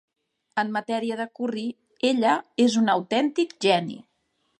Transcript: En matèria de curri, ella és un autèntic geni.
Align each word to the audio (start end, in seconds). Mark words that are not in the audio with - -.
En 0.61 0.69
matèria 0.77 1.17
de 1.19 1.27
curri, 1.39 1.65
ella 2.11 2.31
és 2.67 2.79
un 2.81 2.89
autèntic 2.95 3.55
geni. 3.67 4.01